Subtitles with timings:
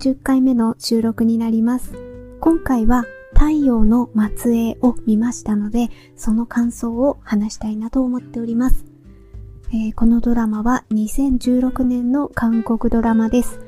[0.00, 1.92] 40回目の収録になります。
[2.40, 8.86] 今回は太陽の末裔を見ましたので、その感想を話したいなと思っております。
[9.68, 13.60] えー、このドラマは2016年の韓国ドラマです。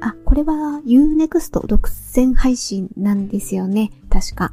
[0.00, 3.92] あ、これは Unext 独占配信なんですよね。
[4.10, 4.50] 確か。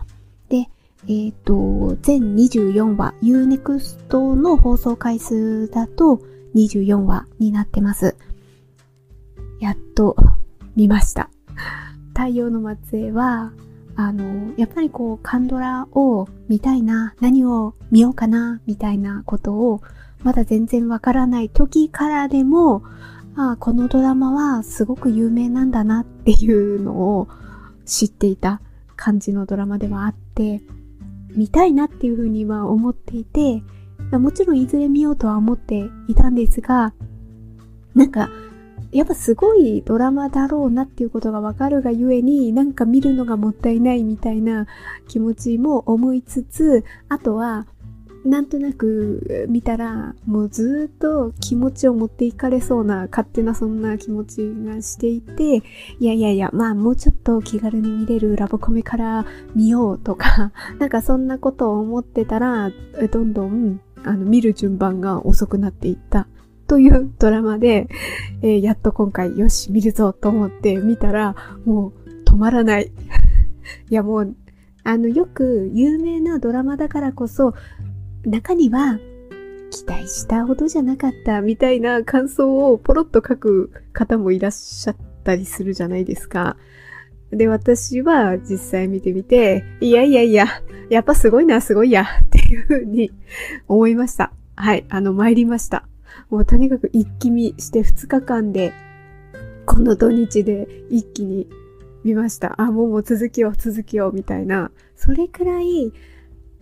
[0.50, 6.22] で、えっ、ー、と、全24話、Unext の放送回数だと
[6.54, 8.16] 24話になってます。
[9.60, 10.16] やっと
[10.76, 11.30] 見ました。
[12.14, 13.52] 太陽の末裔は、
[13.96, 19.82] あの、やっぱりこう、カンドラを見たいな、何を見ようかな、みたいなことを、
[20.24, 22.84] まだ全然わからない時からでも、
[23.38, 27.28] ああ、このドラマはすごく有名なんだなっていうのを
[27.86, 28.62] 知っていた
[28.96, 30.62] 感じのドラマではあって、
[31.36, 33.62] 見たいなっていうふうには思っていて、
[34.12, 36.94] もちろんいずれ見ようとは思っていたんですが、
[37.94, 38.30] なんか、
[38.92, 44.68] やっぱすごいドラマだろうなっていうことがわかるがゆえに、なんか見るのがもったいないみたいな
[45.08, 47.68] 気持ちも思いつつ、あとは、
[48.26, 55.62] なんとなく見たら、もうずっと気持ちを持っていかれそうな、勝手なそんな気持ちがしていて、い
[56.00, 62.72] やいやいや、まあもうちょっと気軽に見れるラブコメから見ようとか、 なんかそんなことを思ってたら、
[63.12, 66.28] どんどん、あの、見る順番が遅くなっていった。
[66.68, 67.88] というドラマで、
[68.42, 71.36] えー、やっと今回、よし、見るぞと思って見たら、
[71.66, 72.92] もう止まらない。
[73.90, 74.36] いやもう、
[74.84, 77.54] あの、よく有名なドラマだからこそ、
[78.26, 79.00] 中には
[79.72, 86.58] 期待したほどじゃなかったみたいな感想をポロッと書く方もいらっしゃったりするじゃないですか。
[87.32, 90.46] で、私は実際見てみて、いやいやいや、
[90.90, 93.12] やっぱすごいな、すごいや、っていうふうに
[93.68, 94.32] 思いました。
[94.56, 95.88] はい、あの、参りました。
[96.30, 98.74] もうとにかく一気見して2日間で、
[99.66, 101.48] この土日で一気に
[102.04, 102.62] 見ました。
[102.62, 104.72] あ、もうもう続きを続きをみたいな。
[104.96, 105.92] それくらい、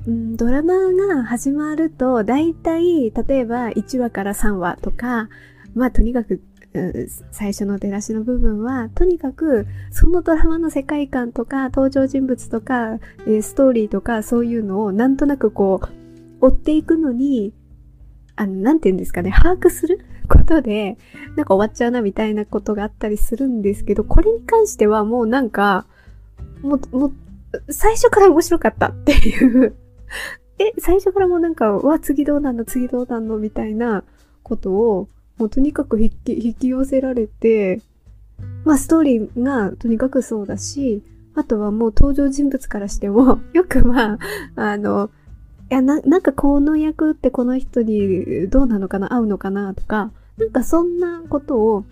[0.08, 5.30] うん、ドラマが始まると、だいたい、例えば1話から3話とか、
[5.76, 6.42] まあとにかく、
[7.32, 17.54] 最初の出だしの部分は、とにかく、そのドラマの世界観とか、登場人物とか、え、ストーリーとか、そういうのをなんとなくこう、追っていくのに、
[18.36, 20.98] あの、なんて言うんですかね、把握することで、
[21.36, 25.86] なんか終わっちゃうなみたいなことがあったりするんですけど、これに関してはもうなんか、
[26.62, 27.14] もう、もう、
[27.72, 29.76] 最初から面白かったっていう。
[30.60, 34.04] え、最初からもうなんか、わ、次どうなんの、次どうなんの、みたいな
[34.44, 35.08] ことを、
[35.38, 37.82] もうとにかく引き、引き寄せられて、
[38.66, 41.04] まあストーリーがとにかくそうだし、
[41.36, 44.20] あとはもう登場人物からしても、よくまあ、
[44.56, 45.10] あの、
[45.74, 51.86] や、な、なんかこの役ってこの人にどうなのかな合うのかなとか、なんかそんなことを、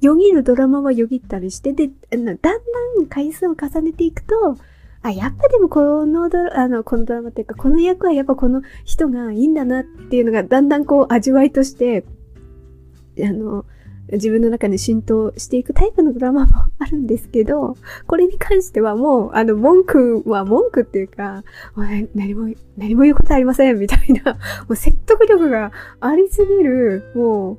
[0.00, 4.56] よぎるドラマはよぎったりして、で、だんだん回数を重ねていくと、
[5.02, 12.04] あ、やっぱでもこのドラ、あの、このドラマっていうか、この役はやっぱこの人がいいんだなっていうのがだんだんこう味わいとして、
[13.22, 13.64] あの、
[14.12, 17.76] 自分の中に浸透していくタイプのドラマもあるんですけど、
[18.06, 21.44] これに関してはもう、あの、文句は文句っていうか、
[22.14, 24.38] 何も、何も言うことありません、みたいな、も
[24.70, 27.58] う説得力がありすぎる、もう、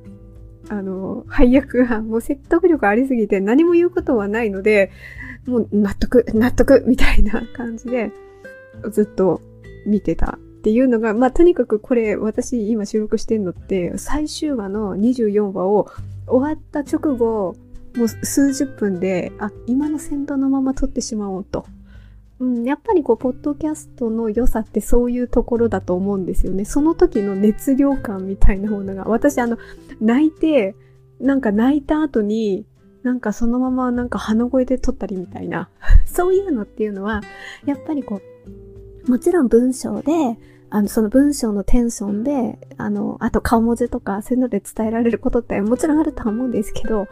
[0.68, 4.90] あの、配役がもう説得力ありすぎて何も言うことはないので、
[5.46, 8.12] もう納得、納得みたいな感じで、
[8.90, 9.40] ずっと
[9.86, 15.88] 見てたっていうのが、まあ、とにかくこれ、私今収録してんのって、最終話の24話を
[16.26, 17.56] 終わった直後、
[17.96, 21.66] もう数十分で、あ、今の先導のまま撮ってしまおうと。
[22.40, 26.64] うん、やっぱりこう、ポッドキャストの良さってそういうところだと思うんですよね。
[26.64, 29.58] その時の熱量感みたいなものが、私あの、
[30.00, 30.74] 泣いて、
[31.20, 32.66] なんか泣いた後に、
[33.02, 35.68] なんかそのままなんか鼻声で撮ったりみたいな、
[36.06, 37.22] そういうのっていうのは、
[37.66, 38.20] やっぱりこ
[39.06, 40.38] う、もちろん文章で、
[40.74, 47.08] あの、その文章のテンションで、あの、あと顔文字とかそういうので伝えられることってもちろんあるとは思うんですけど、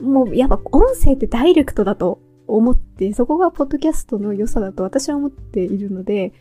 [0.00, 6.32] もうやっぱ音声ってダイレクトだと思って、そこがポッドキャストの良さだと私は思っているので、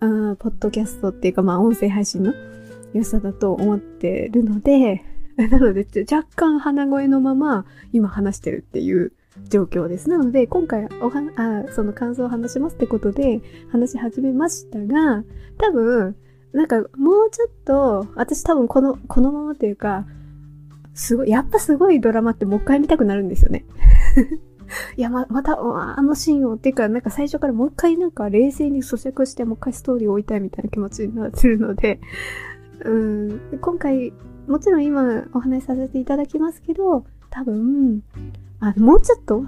[0.00, 2.32] あポッドキャストっていうかまあ音声配信の
[2.94, 5.04] 良さだと思ってるので、
[5.36, 9.12] なので、若干鼻声のまま今話してるっていう
[9.48, 10.08] 状況です。
[10.08, 13.40] なので、今回おはあ、その感想を話しますってことで
[13.70, 15.24] 話し始めましたが、
[15.58, 16.16] 多分、
[16.52, 20.06] なんかもうちょっと、私多分この、このままというか、
[20.94, 23.64] すごい、やっぱすごいドラマってもう一回見たくなるんですよね。
[24.96, 32.00] いや、ま、また、あのシーンを、っていうか、なんか最初からもう一回なんか冷静に咀嚼して、もう一回ストーリーを追いたいみたいな気持ちになってるので、
[32.84, 34.12] うん、今回
[34.48, 38.02] もちろん今お話しさせていただきますけど、多分、
[38.60, 39.40] あ、もうちょっと、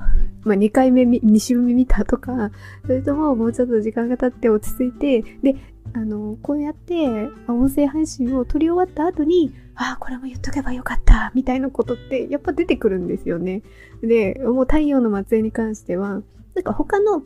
[0.44, 2.50] まあ、2回目、2週目見たとか、
[2.86, 5.56] それとももうちょっと時間が経って落ち着いて、で、
[5.92, 13.62] あの、こうやって、音声配信を撮り終わった後に、ああ、これも言っとけばよかった、みたいなことって、やっぱ出てくるんですよね。
[14.02, 16.22] で、もう太陽の末裔に関しては、
[16.54, 17.22] なんか他の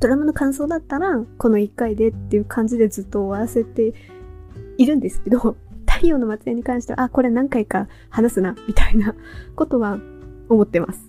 [0.00, 3.94] ドラマの感想だったら、この1回でっていう感じでずっと終わらせて
[4.78, 5.56] いるんですけど、
[5.86, 9.14] 太陽の末裔に関しては、あ、これ何回か話すな、みたいな
[9.54, 10.00] ことは
[10.48, 11.08] 思ってます。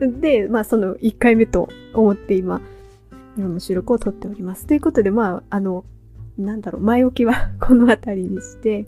[0.00, 2.60] で、まあその1回目と思って今、
[3.36, 4.66] 今も収録を撮っております。
[4.66, 5.84] ということで、まあ、あの、
[6.38, 8.86] なんだろう、前置きは この辺りにして、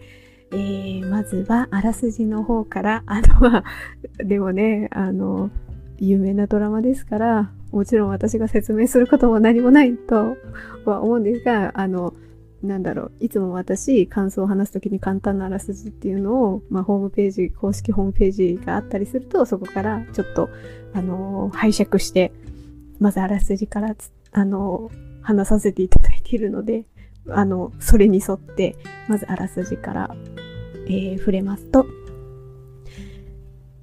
[0.52, 3.64] えー、まずはあらすじの方から、あとは、
[4.18, 5.50] でもね、あの、
[5.98, 10.36] 有名なドラマですから、もちろん私が説明することも何もないと
[10.84, 12.12] は思うんですが、あの、
[12.62, 20.48] なんだろう、いつも私、感想を話すときに簡単なあらすじっていうのを、まあ、ホームページ、公式ホームページがあったりすると、そこからちょっと、
[20.94, 22.32] あのー、拝借して、
[23.00, 23.96] まずあらすじから、
[24.32, 26.84] あのー、話させていただいているので、
[27.28, 28.76] あの、それに沿って、
[29.08, 30.14] まずあらすじから、
[30.86, 31.86] えー、触れますと、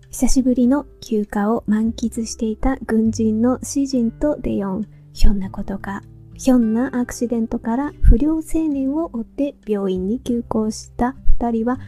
[0.10, 6.02] 久しぶりの休暇を満喫していた軍人の詩人とデヨン、ひょんなことか
[6.40, 11.80] ひょんなアクシデントから不良青年を追って病院に急行した二人は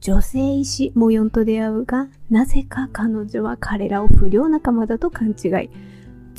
[0.00, 5.70] 女性医師モヨンと出会うが、なぜか彼女は彼らを不良仲間だと勘違い。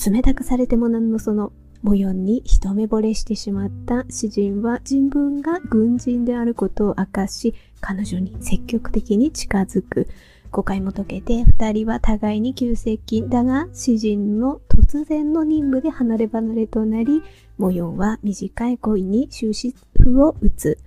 [0.06, 10.09] 冷たくされてもなんのそのモヨンに一目惚れしてしまった詩人は人文が軍人であることを明かし、彼女に積極的に近づく。
[10.51, 13.29] 誤解も解けて、二人は互いに急接近。
[13.29, 14.59] だが、詩人の
[14.91, 17.23] 突然の任務で離れ離れとなり、
[17.57, 20.79] 模様は短い恋に終止符を打つ。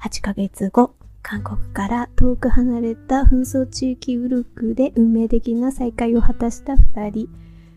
[0.00, 7.28] 8ヶ月後、韓国から遠く離れた紛争地域ウルクで運命的な再会を果たした二人。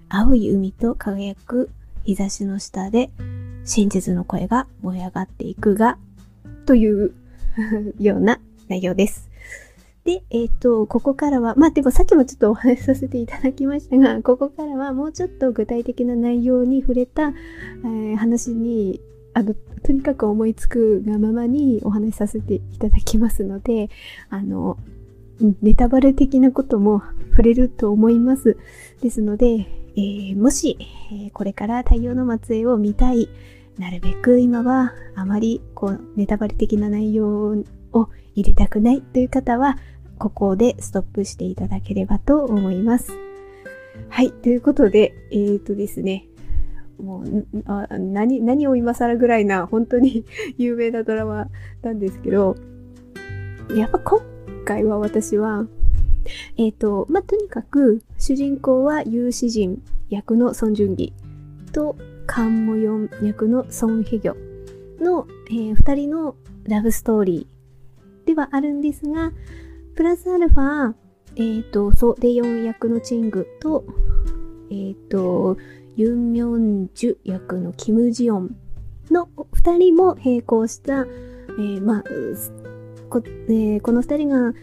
[0.10, 1.72] 青い海と輝く
[2.04, 3.10] 日差しの下で
[3.64, 5.98] 真実の声が燃え上がっていくが、
[6.68, 7.16] という
[8.00, 9.33] ような内容です。
[10.06, 19.00] で、えっ、ー、と、ここからは、まあでもさっきもちょっとお話しさせていただきましたが、 ここからはもうちょっと具体的な内容に触れた、えー、話に、
[19.34, 23.90] あの、とにかく思いつくがままにお話しさせていただきますので、
[24.30, 24.78] あの、
[25.62, 27.02] ネタバレ的なことも
[27.32, 28.58] 触れると思います。
[29.02, 30.78] ですので、えー、もし、
[31.12, 33.30] えー、これから太陽の末裔を見たい、
[33.78, 39.78] なるべく今はあまりこうネタバレ的な内容を入れたくないという方は、
[40.18, 43.12] ここでストップしていただければと思います。
[44.10, 44.32] はい。
[44.32, 46.28] ということで、えっ、ー、とですね。
[47.02, 50.26] もう何、何を今更ぐらいな、本当に
[50.58, 51.48] 有名なドラマ
[51.82, 52.56] なんですけど、
[53.76, 54.22] やっぱ今
[54.66, 55.66] 回は私は、
[56.58, 61.14] えっ、ー、と、まあ、とにかく、主人公は有志人役のソン・ジュンギ
[61.72, 64.36] と、カン・モヨン役のソン・ヘギョ
[65.04, 67.53] の、えー、二人のラブストーリー
[68.26, 69.32] ではあるんですが、
[69.96, 70.94] プラスアルファ、
[71.36, 73.86] えっ、ー、と、ソ・デヨン役のチングと、
[74.70, 75.58] えっ、ー、と、
[75.96, 78.56] ユン・ミョンジュ役のキム・ジヨン
[79.12, 82.04] の二人も並行した、えー、まあ、
[83.10, 84.54] こ,、えー、この二人が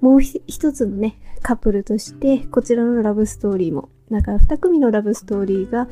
[0.00, 5.88] もう一つのね、カップルとして、こちらのラブストーリーも、だから二組のラブストーリーが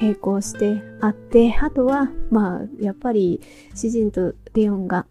[0.00, 3.40] 並行してあって、あとは、まあ、やっぱり、
[3.74, 5.06] 詩人とデヨンが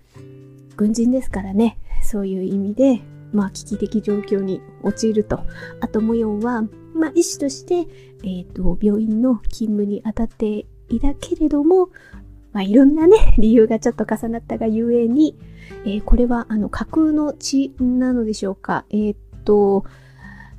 [0.77, 3.01] 軍人ですからね、そういう意味で、
[3.33, 5.41] まあ、危機的状況に陥ると。
[5.81, 6.61] あと、モヨンは、
[6.93, 11.89] まあ、医師として、えっ、ー、と、病院の勤務に当たっていたけれども、
[12.53, 15.35] まあ、いろんなね、 理由がちょっと重なったがゆえに、
[15.85, 18.85] えー、これは、あの、架空の血なのでしょうか。
[18.89, 19.83] えっ、ー、と、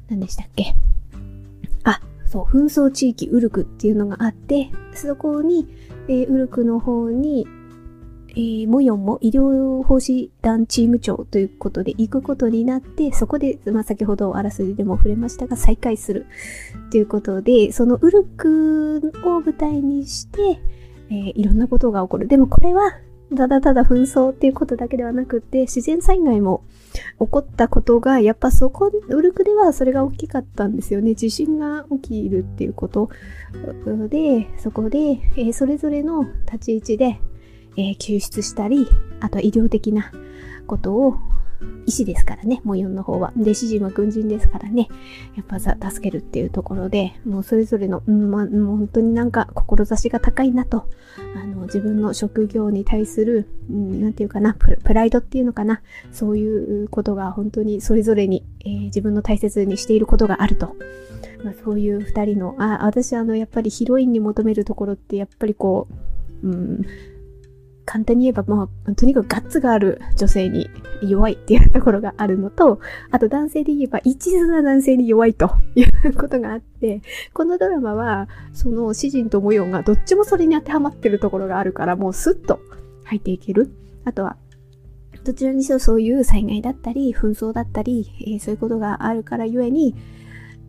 [0.08, 0.74] 何でしたっけ。
[1.84, 5.66] あ、そう、紛争地域ウルクっていうのがあって、そこに、
[6.08, 7.46] えー、ウルクの方に、
[8.38, 16.26] えー、モヨンも医療奉仕団チーム長ということで行くことになって、そこで、まあ、先ほどあらすじでも触れましたが、再開する
[16.92, 20.60] ということで、そのウルクを舞台にして、
[21.10, 22.28] えー、いろんなことが起こる。
[22.28, 22.92] でもこれは、
[23.36, 26.62] ただただ紛争っていうことだけではなくて、自然災害も
[27.18, 31.16] 起こったことが、やっぱそこ、ウルクではそれが大きかったんですよね。
[31.16, 33.10] 地震が起きるっていうこと
[34.08, 34.98] で、そこで、
[35.36, 37.20] えー、それぞれの立ち位置で、
[37.78, 38.88] えー、救出したり、
[39.20, 40.10] あとは医療的な
[40.66, 41.16] ことを
[41.86, 43.32] 医師ですからね、モヨンの方は。
[43.36, 44.88] で、主人は軍人ですからね、
[45.36, 50.88] やっぱさ、助けるっていうところで、もうそれぞれの、うん、ま、う本当になんか、志が高いなと、
[51.34, 55.80] あの、自分の職業に対する、うん、なんていうかなプ、プライドっていうのかな、
[56.12, 60.76] そういうことが本当にそれぞれに、えー、自分の大切にしていることがあると。
[61.44, 65.88] まあ、そういう二人の、あ、私あの、やっぱりヒロインに求めるところって、やっぱりこ
[66.42, 66.82] う、うん、
[67.88, 70.68] 簡単に言えば、まあ、とにかくガッツがある女性に
[71.00, 72.80] 弱いっていうところがあるのと、
[73.10, 77.00] あと男性で言えば一途な男性に弱いということがあって、
[77.32, 82.60] このドラマは、その詩人と模様がどっちもそれに当てはまってるところがあるから、もうスッと
[83.04, 83.70] 入っていける。
[84.04, 84.36] あとは、
[85.24, 89.94] どちらにしろそういう災害だったり、紛争だったり、えー、そういうことがあるからゆえに、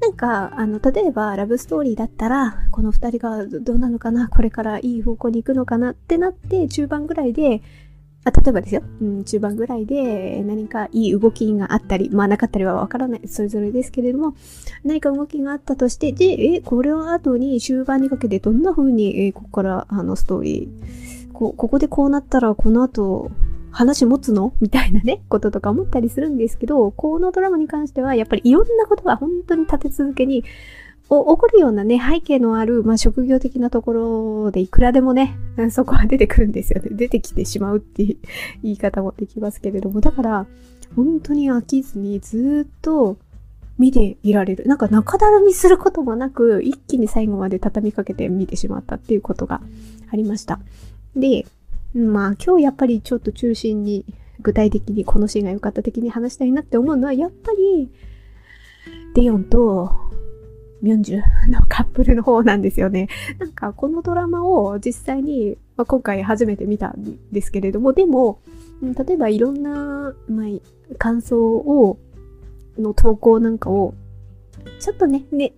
[0.02, 7.62] なんか、あの、例えば、ラブストーリーだったら、この二人がどうなのかな、これからいい方向に行くのかなってなって、中盤ぐらいで、
[8.26, 14.36] あ例えばですよ、うん、中盤ぐらいで何かいい動きがあったり、まあなかったりはわからない、それぞれですけれども、
[14.84, 16.26] 何か動きがあったとして、で、
[16.56, 23.32] え、これを後に終盤にかけてどんな風に、えここからあのストーリー、こここでこうなったらこの後
[23.72, 24.54] 話持つの？
[24.62, 30.44] みたいなね、こととか思ったりするんですけど、このドラマに関しては、やっぱりいろんなことが本当に立て続けに、
[31.10, 35.36] 起こるようなね、背景のある、まあ、職業的なところでいくらでもね、
[35.72, 36.90] そこは出てくるんですよね。
[36.92, 38.18] 出てきてしまうっていう
[38.62, 40.48] 言い方もできますけれども、だから、
[40.96, 43.18] 本当に飽きずにずっと
[43.80, 44.66] 見ていられる。
[44.68, 49.62] なんか中だるみすることもなく、一気に最後まで畳みかけて見てしまったっていうことが
[50.12, 50.60] ありました。
[51.16, 51.48] で、
[51.94, 54.06] まあ今日やっぱりちょっと中心に
[54.42, 57.90] 具体的にこのシーンが良かった的に話したいなって思うのはやっぱり
[59.16, 60.10] デヨンと
[60.82, 61.18] ミョンジュ
[61.50, 63.10] のカップルの方なんですよね。
[63.38, 68.40] なんかこのドラマを実際に、まあ、今回初めて見たんですけれども、でも、
[68.82, 71.98] 例えばいろんな、まあ、感想を、
[72.78, 73.94] の投稿なんかを
[74.80, 75.54] ちょっとね、ね、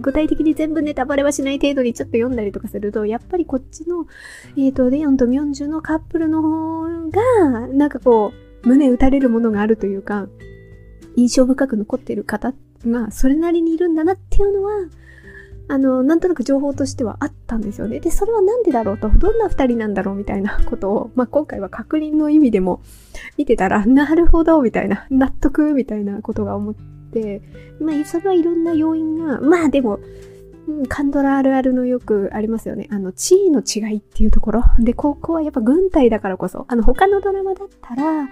[0.00, 4.06] 具体的に全部ネタバレはしない程度にちょっと読んだりとかすると、やっぱりこっちの、
[4.56, 8.32] えっ、ー、と、レオンとミョンジュのカップルの方が、なんかこ
[8.64, 10.28] う、胸打たれるものがあるというか、
[11.16, 12.54] 印象深く残っている方
[12.86, 14.72] がそれなりにいるんだなっていうのは、
[15.70, 18.00] あの、なんとなく情報としてはあったんですよね。
[18.00, 22.80] で、それはなんでだろうと、どんな二人なんだろうみたいな ことを、まあ、今回は確認の意味でも
[23.36, 26.80] 見てたら、なるほど、みたいな、納得、みたいなことが思って、、
[27.80, 29.98] まあ、それはいろんな要因が、まあでも、
[30.68, 32.88] うん、カンドラあるあるのよくありますよね。
[32.90, 34.64] あの、地位の違いっていうところ。
[34.78, 38.26] で、ここはやっぱ軍隊だからこそ、あの、他のドラマだったら、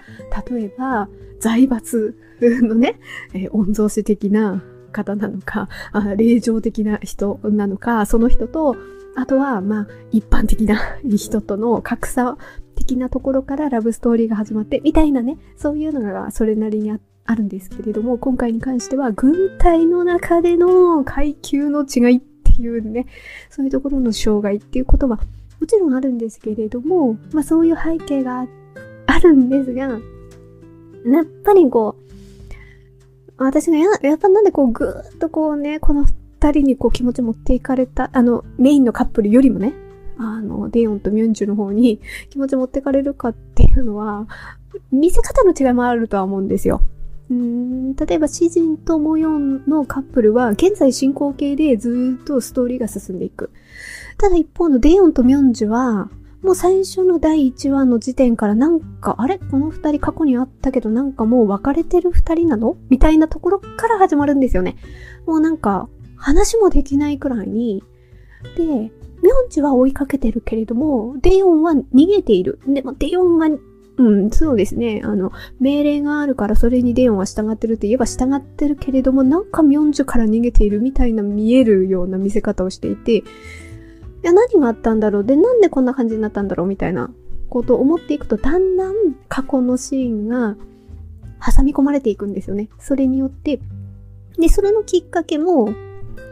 [0.49, 2.99] 例えば、財閥 のね、
[3.33, 8.75] えー、御曹司的な方なのか、あ霊場的な人なのか、その人と、
[9.15, 12.37] あとは、まあ、一般的な 人との格差
[12.75, 23.05] 的なところからラブストーリーが始まって、みたいなね、そういうのがそれなりにあって、あるんですけれども、今回に関しては軍隊の中での階級の違いっていうね、
[23.49, 25.19] そういうところの障害っていうことは
[25.59, 28.47] もちろんあるんですけれども、まあそういう背景が
[29.07, 31.95] あるんですが、やっぱりこ
[33.37, 39.73] う、私がや、やっぱなんでこうぐーっとこうね、この二人にこう気持ち持っていかれた、あの、メインのカップルよりもね、
[40.17, 44.27] あの、デヨンとミュンジュの方に気持ち持ってかれるかっていうのは、
[44.91, 46.81] 見せ方の違いもあるとは思うんですよ。
[47.29, 53.51] 例えば、詩人とモヨンのカップルは、現在進行形でずっとストーリーが進んでいく。
[54.17, 56.09] ただ一方のデヨンとミョンジュは、
[56.41, 59.39] もう最初の第1話の時点からなんか、あれ？
[59.39, 62.77] この二人過去にあったけどなんかもう別れてる二人なの？
[62.89, 64.77] みたいなところから始まるんですよね。
[65.25, 67.83] もうなんか、話もできないくらいに。
[68.55, 72.59] で、ミョンジュは追いかけてるけれども、デヨンは逃げている。
[72.67, 73.47] でもデヨンが
[73.97, 75.01] うん、そうですね。
[75.03, 83.23] あの、命令があるからそれにデオンは従ってるって言えば従ってるけれども、なんかミョンジュから逃げているみたいな見えるような見せ方をしていて、い
[84.21, 87.09] や、何があったんだろうで、なんでこんな感じになったんだろうみたいな
[87.49, 88.93] ことを思っていくと、だんだん
[89.29, 90.55] 過去のシーンが
[91.43, 92.69] 挟み込まれていくんですよね。
[92.79, 93.59] それによって、
[94.37, 95.73] で、それのきっかけも、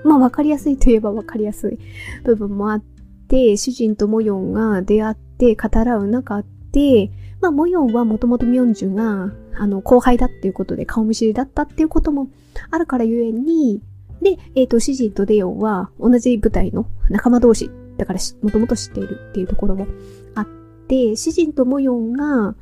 [0.04, 1.80] まあ、わかりやすいといえばわかりやすい
[2.24, 2.84] 部分もあっ
[3.28, 7.10] て、主人とモヨンが出会って語らう中で、
[7.46, 12.28] まあ、モヨンはもともとミョンジュが、あの、後輩だっていうことで顔見知りだったっていうことも
[12.72, 13.84] あるからゆえに、
[14.20, 19.86] で、えっ、ー、と、シジンとデヨンは同じ部隊の仲間同士、だからもともと知っているっていうところも
[20.34, 20.48] あっ
[20.88, 22.56] て、シジンとモヨンが、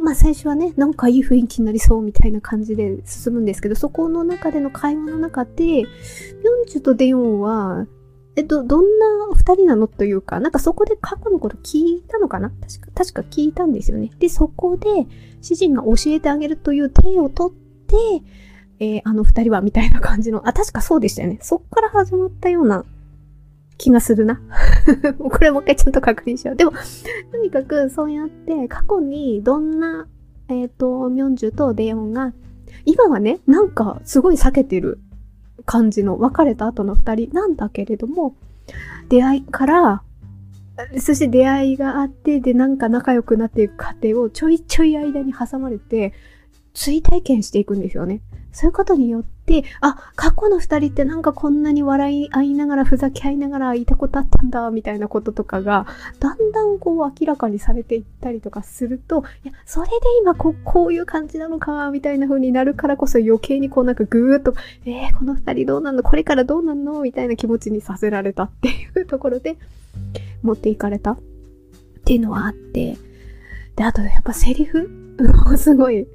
[0.00, 5.86] まあ最初はね、なんかいい雰囲気になりそうみたいな感じで進むんですけど、そこの中での会話の中で、ミョン
[6.66, 7.86] ジュとデヨンは、
[8.38, 12.50] え、ど、どんな二人なのというか、なんかそこで過去のこと聞いたのかな？
[12.50, 14.12] 確か、確か聞いたんですよね。
[14.20, 14.88] で、そこで、
[15.42, 17.96] 主人が教えてあげるという手を取って、
[18.78, 21.40] えー、あの二人はみたいな感じの、あ、確かそうでしたよね。
[21.42, 22.84] そっから始まったような
[23.76, 24.40] 気がするな。
[25.18, 26.56] これもう一回ちゃんと確認しよう。
[26.56, 26.70] でも、
[27.32, 30.06] とにかくそうやって過去にどんな、
[30.48, 32.32] えっ、ー、と、ミョンジュとデヨンが、
[32.84, 35.00] 今はね、なんかすごい避けてる
[35.68, 38.34] 感じの別れた後の2人なんだけれども、
[39.10, 40.02] 出会いから、
[40.98, 46.14] そして出会いがあって、で、なんか仲良くなっていく過程をちょいちょい間に挟まれて、
[46.72, 48.22] 追体験していくんですよね。
[48.58, 55.86] そういうことによって、あ、過去の二人ってなんかこんなに笑い合いながら、ふざけ合いながらいたことあったんだ、みたいなこととかが、
[56.18, 69.56] だんだんこう明らかにされていったりとかすると、いや、それで今こうこういう感じなのか、みたいな風になるからこそ余計にこうなんかぐーっと、えー、この二人どうなんのこれからどうなんのみたいな気持ちにさせられたっていうところで、
[70.42, 71.12] 持っていかれた。
[71.12, 71.18] っ
[72.04, 72.96] ていうのはあって、
[73.76, 74.90] で、あとやっぱセリフ？
[75.46, 76.08] もすごい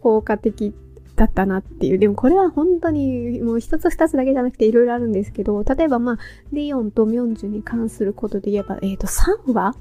[0.00, 0.74] 効果的。
[1.22, 1.98] だったなっていう。
[1.98, 6.18] でもこれは本当にもう一つ二つだけじゃなくていろいろあるんですけど、例えばまあ、
[6.52, 9.76] デヨンとミョンジュに関することで言えば、えっ、ー、と、3話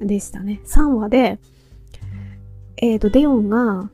[0.00, 0.60] でしたね。
[0.64, 1.40] 3話で、
[2.76, 3.90] えっ、ー、と、デヨンが、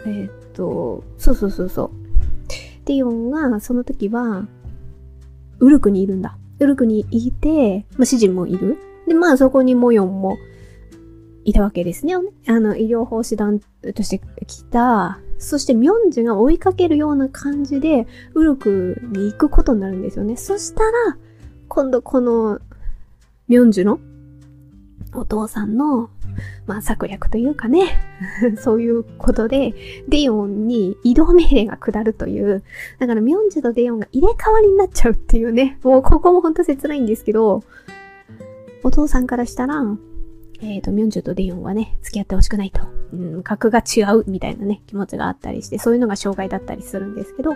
[0.00, 1.90] っ、ー、と、そうそうそうそう。
[2.84, 4.48] デヨンがその時は、
[5.60, 6.36] ウルクにいるんだ。
[6.58, 8.76] ウルクにいて、まあ、主人もいる。
[9.06, 10.36] で、まあそこにモヨンも
[11.44, 12.14] いたわけですね。
[12.46, 13.60] あの、医療奉仕団
[13.94, 20.36] として来た、そしてミョンジュが追いかけるような感じで、ウルクに行くことになるんですよね。
[20.36, 21.16] そしたら、
[21.68, 22.60] 今度この、
[23.46, 24.00] ミョンジュの
[25.14, 26.10] お父さんの、
[26.66, 27.82] まあ、策略というかね、
[28.58, 29.74] そういうことで、
[30.08, 32.62] デヨンに移動命令が下るという、
[32.98, 37.62] だからミョンジュとデヨンが入れ替わりになっちゃうっていうね、もうここもほんと切ないんですけど、
[38.82, 39.82] お父さんからしたら、
[40.60, 42.80] えっ、ー、と、ミョンジュとデヨンはね、付き合ってほしくないと。
[43.12, 47.54] うん、格が違うみたいなね、気持ちがあったりして、そういうのが障害だったりするんですけど、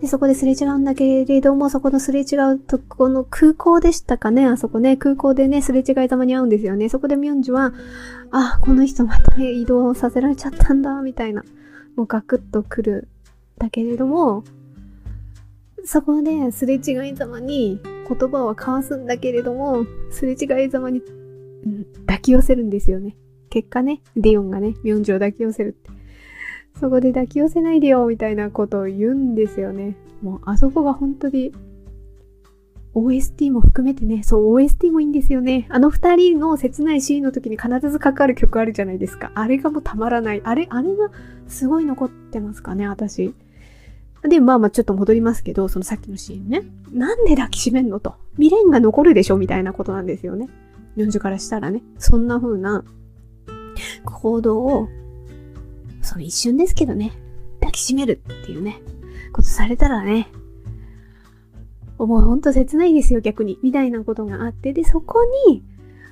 [0.00, 6.88] で、そこですれ違うんだけれども、そこのすれ違うとこの空港でしたかね、あそこね、空港でね、すれ違いざまに会うんですよね。
[6.88, 7.72] そこでミョンジュは、
[8.32, 11.44] あ、この人また移動させられちゃったんだ、みたいな、
[11.96, 13.08] もうガクッと来る。
[13.58, 14.42] だけれども、
[15.84, 21.00] そこですれ違いざまに言葉を交わすんだけれども、すれ違いざまに
[21.64, 23.16] うん、抱き寄せるんですよね。
[23.50, 25.90] 結果ね、デヨンがね、ミョンジを抱き寄せるって。
[26.80, 29.96] そこで抱き寄せないでよ、みたいなことを言うんですよね。
[30.22, 31.52] もう、あそこが本当に、
[32.94, 35.66] OST も含めてね、そう、OST もいいんですよね。
[35.70, 39.32] あの二人の切ないシーンの時に必ずかかる曲あるじゃないですか。
[39.34, 40.42] あれがもうたまらない。
[40.44, 41.10] あれ、あれが
[41.48, 43.34] すごい残ってますかね、私。
[44.28, 46.62] で、まあまあちょっと戻りますけど、そのさっきのシーンね。
[46.92, 48.14] なんで抱きしめんのと。
[48.34, 50.48] 未練が残るでしょみたいなことなんですよね。
[50.96, 52.84] 40からしたらね、そんな風な
[54.04, 54.88] 行動を、
[56.02, 57.12] その一瞬ですけどね、
[57.60, 58.80] 抱きしめるっていうね、
[59.32, 60.28] ことされたらね、
[61.98, 63.58] もうほんと切ないですよ、逆に。
[63.62, 65.62] みたいなことがあって、で、そこに、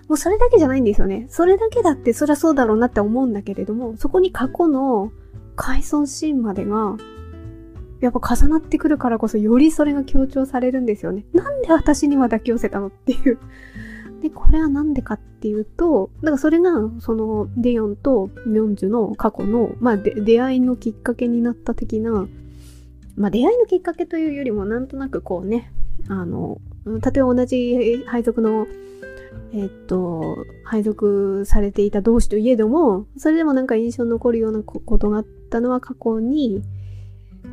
[0.08, 1.26] もうそれだけじゃないんですよね。
[1.28, 5.12] それだけだってそりゃそうだろうなって思うんだけれども、そこに過去の
[5.56, 6.96] 回想シーンまでが、
[8.00, 11.24] やっぱ重なってくるからこそよりそれが強調されるんですよね。
[11.32, 13.38] なんで私には抱き寄せたのっていう
[14.20, 22.28] で、これはなんでかっていうと、だからそれが、その、デヨンとミョンジュの過去の、まあ、出会いのきっかけになった的な、
[23.16, 25.72] まあ、出会いのきっかけというよりも、なんとなくこうね、
[26.08, 28.66] あの、例えば同じ配属の、
[29.52, 36.62] えっと、配属されていた同士といえども、それでもなんか印象に残るようなことがあったのは過去に、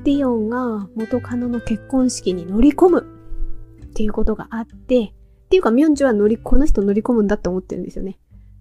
[0.03, 5.13] ディオンが元カノの結婚式に乗り込むっていうことがあって、
[5.47, 8.19] っていうか、ミョンジュは乗り、この人乗り込むんだって思ってるんですよね。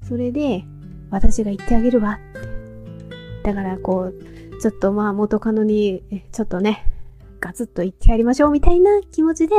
[0.09, 0.64] それで、
[1.11, 3.53] 私が言ってあげるわって。
[3.53, 6.85] だから、こう、ちょっとまあ元カノに、ちょっとね、
[7.40, 9.57] ガツッと言ってやりましょうみたいな気持ちで、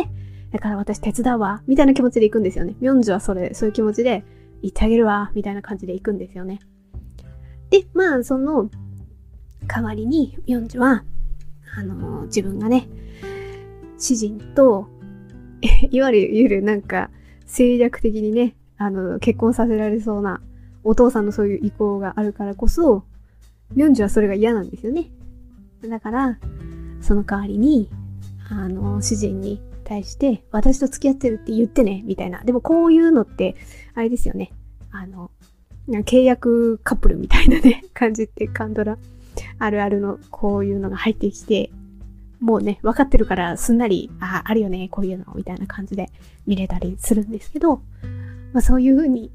[0.51, 2.77] だから私手伝うわ、みたいな気持ちで行くんですよね。
[2.79, 4.23] ミョンジュはそれ、そういう気持ちで、
[4.61, 6.59] 言ってあげるわ、みたいな感じで行くんですよね。
[7.69, 8.69] で、まあ、その、
[9.67, 11.03] 代わりに、ミョンジュは、
[11.75, 12.87] あのー、自分がね、
[13.97, 14.87] 主人と、
[15.91, 17.09] いわゆるなんか、
[17.47, 20.41] 戦略的にね、あの、結婚させられそうな
[20.83, 23.03] お父さんのそういう意向があるからこそ、
[23.73, 25.09] ミョンジュはそれが嫌なんですよね。
[25.87, 26.39] だから、
[27.01, 27.89] その代わりに、
[28.49, 32.43] あの、主人に対して、私と付き合ってるって言ってね、みたいな。
[32.43, 33.55] でもこういうのって、
[33.95, 34.51] あれですよね。
[34.91, 35.31] あの、
[35.87, 38.97] 契約カップルみたいなね、感じってカンドラ
[39.59, 41.69] あるあるのこういうのが入ってきて、
[42.39, 46.09] もうね、分かってるからすんなり、あ、ああるよね、こういうの、みたいな感じで
[46.45, 47.81] 見れたりするんですけど、
[48.53, 49.31] まあそういうふうに、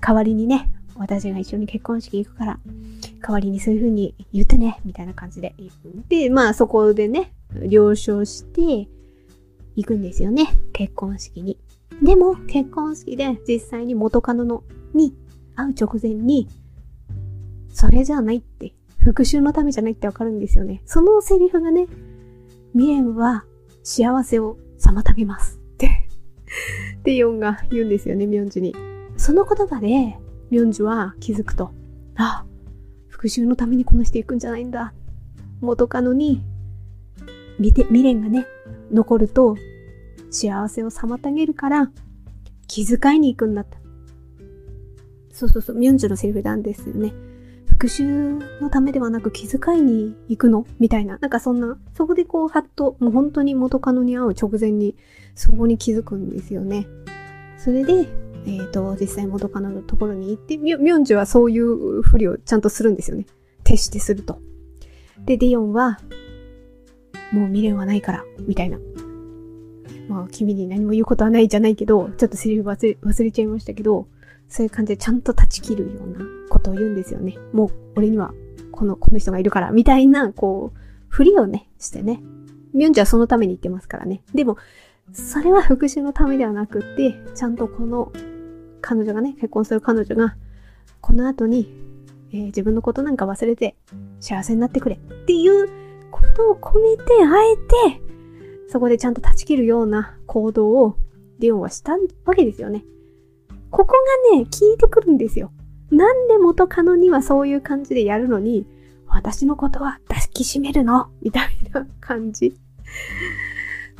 [0.00, 2.58] 代わりにね、私が一緒に結婚式行くから、
[3.20, 5.54] 代わりにそういうふうに言ってね、みたいな感じで。
[6.08, 7.32] で、まあそこでね、
[7.68, 8.88] 了承して
[9.76, 11.58] 行くんですよね、結婚式に。
[12.02, 15.14] でも、結婚式で実際に元カノのに
[15.56, 16.48] 会う直前に、
[17.70, 20.82] それじゃないって、復讐のためじゃないってわかるんですよね。
[20.86, 21.86] そのセリフがね、
[22.74, 23.44] 未練は
[23.82, 26.08] 幸せを妨げますって、
[27.04, 28.74] デヨンが言うんですよね、ミョンジュに。
[29.16, 30.18] その言葉で、
[30.50, 31.70] ミョンジュは気づくと、
[32.16, 32.44] あ、
[33.06, 34.92] 復讐のためにこの人行くんじゃないんだ。
[35.60, 36.42] 元カノに
[37.58, 38.46] 未練がね、
[38.90, 39.56] 残ると
[40.30, 41.90] 幸せを妨げるから
[42.66, 43.78] 気遣いに行くんだった。
[45.30, 47.12] そうそうそう、ミュンジュのセリフなんですよね。
[47.74, 50.64] 復讐のためではなく気遣いに行くの？
[50.78, 51.18] みたいな。
[51.18, 54.96] なんかそんな、そこでこう、はっと、もう本当に元カノに会う直前に、
[55.34, 56.86] そこに気づくんですよね。
[57.58, 58.06] それで、
[58.46, 63.26] えっ、ー、と、実際元カノのところに行って、ミョンジュはそういうふりをちゃんとするんですよね。
[63.64, 64.38] 徹してすると。
[65.24, 65.98] で、ディオンは、
[67.32, 68.78] もう未練はないから、みたいな。
[70.08, 74.06] まあ、君に何も言うことはないじゃないけど、ちょっとセリフ忘れ忘れちゃいましたけど、
[74.48, 76.24] そういう感じでちゃんと断ち切るような
[76.64, 77.36] ことを言うんですよね。
[77.52, 78.32] もう、俺には、
[78.72, 82.22] この、この人がいるから、みたいな、こう、ふりをね、してね。
[82.72, 84.22] ミョンジはそのために言ってますからね。
[84.34, 84.56] でも、
[85.12, 88.10] それは復讐のためではなくって、ちゃんとこの、
[88.80, 90.36] 彼女がね、結婚する彼女が、
[91.00, 91.68] この後に、
[92.32, 93.76] えー、自分のことなんか忘れて、
[94.20, 95.68] 幸せになってくれっていう
[96.10, 97.56] ことを込めて、あえ
[97.96, 98.02] て、
[98.68, 100.96] そこでちゃんと断ち切るような行動を、
[101.38, 101.92] ディオンはした
[102.24, 102.84] わけですよね。
[103.70, 103.94] ここ
[104.32, 105.52] がね、効いてくるんですよ。
[105.94, 108.66] なんで元カノにはそういう感じでやるのに、
[109.06, 111.08] 私のことは抱きしめるの？
[111.22, 112.56] みたいな感じ。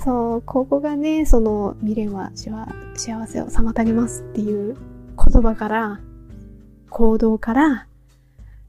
[0.04, 4.76] そう、ここがね、その未練は幸せを妨げますっていう
[5.16, 6.00] 言葉から、
[6.90, 7.86] 行動から、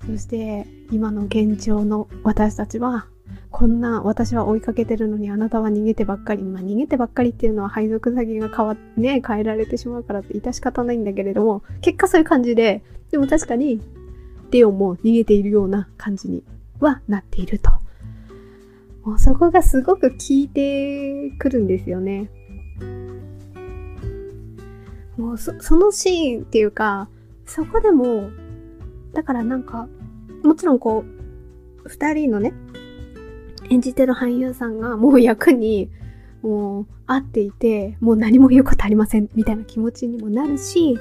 [0.06, 3.08] そして今の現状の私たちは
[3.58, 6.44] こんな私は追いかけてるのにあなたは逃げてばっかり。
[6.44, 13.80] まあ逃げてばっかりっていうのは配属先が変わっ ね、変えられてしまうからって致し方ないんだけれども、結果そういう感じで、でも確かに、
[14.52, 16.44] デオンも逃げているような感じに
[16.82, 17.72] はなっていると。
[19.06, 22.30] もうそこがすごく効いてくるんですよね。
[25.16, 27.08] もうそそのシーンっていうか、
[27.46, 28.32] そこでも、
[29.14, 29.88] だからなんか、
[30.44, 31.06] もちろんこ
[31.86, 32.52] う、二人のね、
[33.70, 35.90] 演じてる俳優さんがもう役に
[36.42, 41.00] もう合っていて、もう何も言うことありませんみたいな気持ちにもなるし、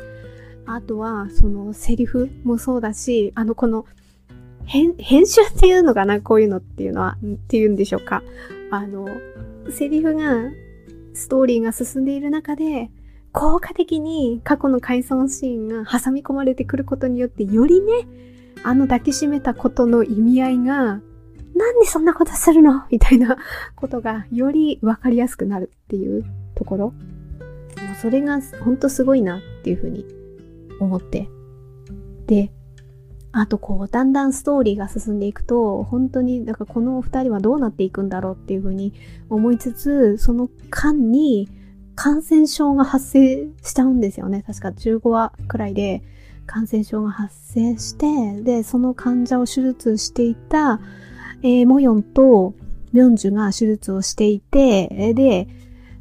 [0.67, 3.87] あとはそのセリフもそうだし、あのこの
[4.65, 4.95] 編
[5.27, 8.23] 集っていうのかなこういうのっていうのは、っていうんでしょうか。
[8.71, 9.09] あの、
[9.71, 10.51] セリフが、
[11.13, 12.91] ストーリーが進んでいる中で、
[13.33, 18.07] 効果的に過去の回想シーンが挟み込まれてくることによって、よりね、
[18.63, 21.01] あの抱きしめたことの意味合いが
[21.55, 22.85] なんでそんなことするの？
[22.91, 23.37] みたいな
[23.77, 26.87] ことがよりわかりやすくなるっていうところ。
[26.87, 26.95] も
[27.93, 30.05] うそれがほんとすごいなっていうふうに
[30.81, 31.29] 思って。
[32.27, 32.53] で、
[33.33, 38.95] あとこう、だんだんストーリーが進んでいくと、本当に、だかこの二人はどうなっていくんだろうっていうふうに
[39.29, 41.49] 思いつつ、その間に
[41.97, 44.45] 感染症が発生しちゃうんですよね。
[44.47, 46.03] 確か15話くらいで
[46.47, 50.81] 感染症が発生して、で、その患者を手術していた
[51.45, 52.55] えー、モヨンと
[52.95, 55.47] ミョンジュが手術をしていて、で、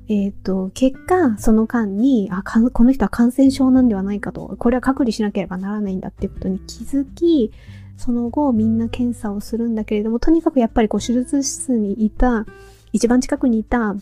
[0.08, 7.52] えっ、ー、と、結果、その間に、あ、この人は感染症なんではないかと、これは隔離しなければならないんだっていうことに気づき、
[7.98, 12.46] その後みんな検査をするんだけれども、とにかくやっぱりこう手術室にいた、
[12.94, 13.96] 一番近くにいた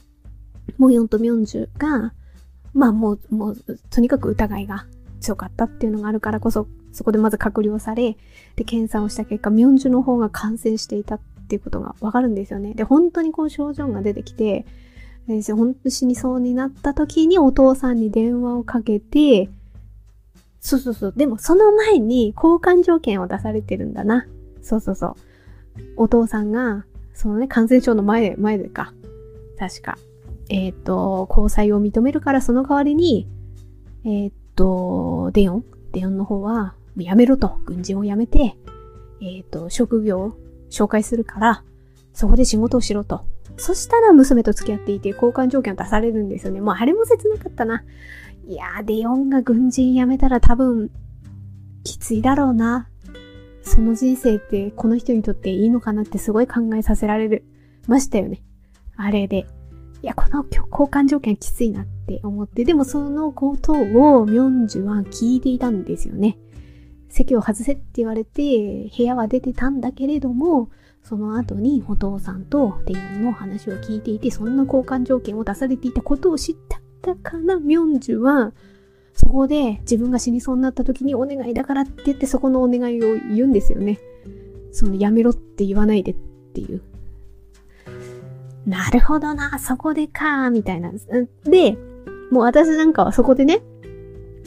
[0.77, 2.13] モヨンとミョンジュが、
[2.75, 3.57] まあもう、もう、
[3.89, 4.85] とにかく疑いが
[5.19, 8.17] 強かったっていうのがあるからこそ、そこでまず隔離をされ、
[8.55, 11.19] で、検査をした結果、ミョンジュの方が感染していたっ
[11.51, 12.73] っていうことがわかるんですよね。
[12.73, 14.65] で、本当にこう症状が出てきて、
[15.27, 19.49] 本当に死にそうになった時にお父さんに電話をかけて、
[20.61, 21.13] そうそうそう。
[21.13, 24.25] でもその前に交換条件を出されてるんだな。
[24.61, 25.15] そうそうそう。
[25.97, 28.93] お父さんが、そのね、感染症の前、前でか。
[29.59, 29.97] 確か。
[30.49, 33.27] えっ、と、交際を認めるからその代わりに、
[34.05, 35.65] えっ、と、デヨン？
[35.91, 37.57] デヨンの方は、やめろと。
[37.65, 38.55] 軍人をやめて、
[39.21, 40.33] えっ、と、職業
[40.71, 41.63] 紹介するから、
[42.13, 43.25] そこで仕事をしろと。
[43.57, 46.61] そしたら娘と付き合っていて交換条件を出されるんですよね。
[46.61, 47.83] もうあれも切なかったな。
[48.47, 50.89] いやー、デヨンが軍人辞めたら多分、
[51.83, 52.87] きついだろうな。
[53.63, 57.45] その人生ってこの人にとっていいのかなってすごい考えさせられる
[57.87, 58.41] ましたよね。
[58.95, 59.45] あれで。
[60.03, 66.37] いや、この交換条件きついなって思って、でもそのことをミョンジュは聞いていたんですよね。
[67.11, 70.69] 席を外せって言われて、部屋は出てたんだけれども、
[71.03, 76.55] その後にお父さんとデヨンの話を聞いていて、そんな交換条件を出されていたことを知っ
[77.01, 78.53] たからミョンジュは、
[79.13, 83.99] そこで自分が死にそうになった時にお願いだからって言ってそこのお願いを言うんですよね。
[84.71, 86.15] そのやめろって言わないでっ
[86.53, 86.81] ていう。
[88.65, 90.97] なるほどな、そこでか、みたいなん。
[91.43, 91.77] で、
[92.31, 93.61] もう私なんかはそこでね、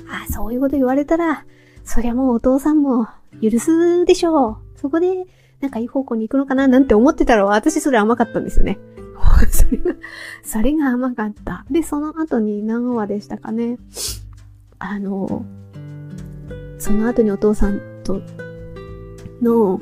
[0.09, 1.45] あ、そういうこと言われたら、
[1.85, 3.09] そりゃもうお父さんも
[3.43, 4.57] 許すでしょう。
[4.77, 5.27] そこで、
[5.61, 8.79] なんかいい方向に行くのかななんて思ってたら私それ甘かったんですよね。
[9.51, 9.95] それが、
[10.43, 11.65] それが甘かった。
[11.71, 13.79] で、その後に何話でしたかね。
[14.79, 15.45] あの、
[16.79, 18.21] その後にお父さんと
[19.41, 19.81] の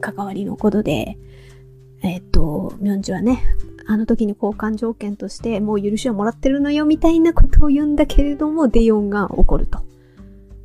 [0.00, 1.18] 関わりのことで、
[2.02, 3.42] えっ、と、ミョンジュはね、
[3.88, 9.80] あの時に交換条件としてもう許しをもらってるのよみたいなことを言うんだけれども、デヨンが怒ると。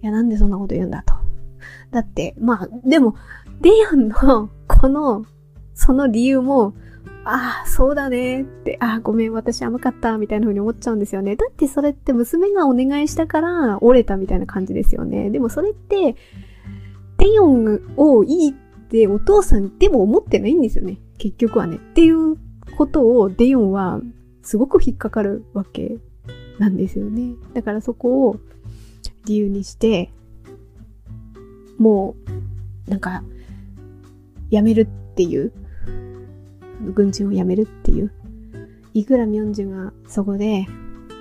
[0.01, 1.13] いや、なんでそんなこと言うんだと。
[1.91, 3.15] だって、まあ、でも、
[3.61, 5.25] デヨンの、この、
[5.73, 6.73] その理由も、
[7.23, 11.35] ああ、そうだねって、ああ、ごめん、私甘かった、みたいな風に思っちゃうんですよね。
[11.35, 15.29] だってそれって娘がお願いしたから折れたみたいな感じですよね。
[15.29, 16.15] でもそれって、
[17.17, 20.97] デヨンをいいってお父さんでも思ってないんですよね。
[21.19, 21.75] 結局はね。
[21.75, 22.37] っていう
[22.75, 24.01] ことをデヨンは
[24.41, 25.97] すごく引っかかるわけ
[26.57, 27.35] なんですよね。
[27.53, 28.37] だからそこを
[29.25, 30.11] 理由にして、
[31.77, 32.15] も
[32.87, 33.23] う、なんか、
[34.49, 35.51] やめるっていう、
[36.93, 38.11] 軍人をやめるっていう、
[38.93, 40.67] いくらミョンジュがそこで、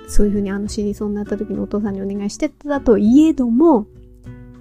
[0.07, 3.87] そういうふうにあの死にそうになった時にお父さんにお願いしてたといえども、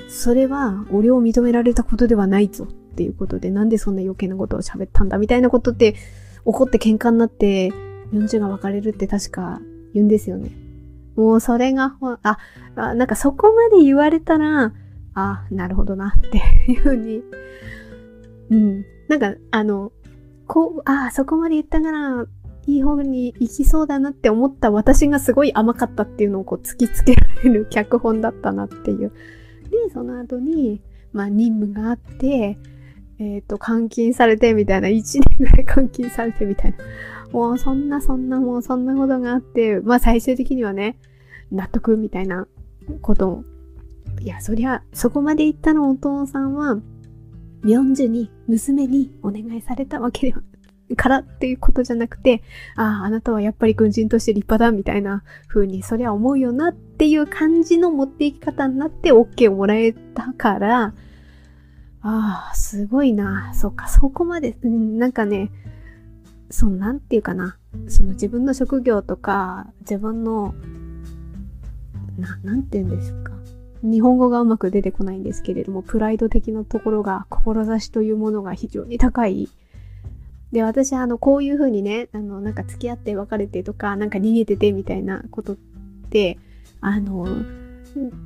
[0.09, 5.97] それは俺を認められたことではないぞっていうことで、なんでそんな余計なことを喋ったんだみたいなことって、
[6.45, 7.73] 怒って喧嘩になって、
[8.13, 9.61] 40が別れるって確か
[9.95, 10.51] 言うんですよね。
[11.17, 12.39] もうそれが、あ、
[12.77, 14.73] あなんかそこまで言われたら、
[15.15, 16.39] あ、なるほどなって
[16.71, 17.23] いうふうに、
[18.51, 18.85] うん。
[19.09, 19.93] なんか、あの、
[20.47, 22.27] こう、あ、そこまで言ったから、
[22.67, 29.13] いい方に行きそうだなって思った私がすごい甘かったっていうのをこう突きつけられる 脚本だったなっていう。
[29.71, 32.59] で、その後に、まあ任務があって、
[33.19, 36.79] えっ、ー、と、監禁されてみたいな、1年ぐらい監禁されてみたいな。
[37.33, 40.97] もうそんなそんなもうそんなことがあって、まあ最終的にはね、
[41.53, 42.47] 納得みたいな
[43.03, 43.45] ことを。
[44.21, 46.79] いや、そりゃ、そこまで言ったのお父さんは、
[47.65, 50.43] 40に、娘にお願いされたわけでは、
[50.97, 52.43] からっていうことじゃなくて、
[52.77, 60.95] ああ、あなたはやっぱり軍人として立派だみたいな風に、そりゃ思うよなっていう感じの持っていき方になって OK をもらえたから、
[62.03, 63.53] ああ、すごいな。
[63.55, 65.51] そっか、そこまで、うん、なんかね、
[66.51, 67.57] その、なんていうかな。
[67.89, 70.55] その自分の職業とか、自分の、
[72.19, 73.33] な、なんて言うんですか。
[73.83, 79.49] 日本語がうまく出てこないんですけれども、プライド的なところが、志というものが非常に高い。
[80.53, 85.57] で、私、あの、こういう風にね、あの、なんか付き合って別れてとか、なんか逃げててみたいなことっ
[86.11, 86.39] て、
[86.81, 87.27] あの、